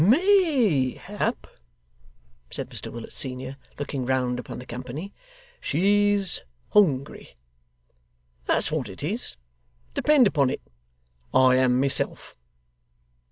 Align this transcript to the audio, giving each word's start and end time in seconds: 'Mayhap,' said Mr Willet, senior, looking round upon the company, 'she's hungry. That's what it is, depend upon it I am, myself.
'Mayhap,' 0.03 1.45
said 2.49 2.71
Mr 2.71 2.91
Willet, 2.91 3.13
senior, 3.13 3.57
looking 3.77 4.03
round 4.07 4.39
upon 4.39 4.57
the 4.57 4.65
company, 4.65 5.13
'she's 5.59 6.41
hungry. 6.69 7.35
That's 8.45 8.71
what 8.71 8.89
it 8.89 9.03
is, 9.03 9.35
depend 9.93 10.25
upon 10.25 10.49
it 10.49 10.61
I 11.35 11.57
am, 11.57 11.79
myself. 11.79 12.35